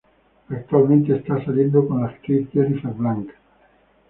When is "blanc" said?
2.91-3.29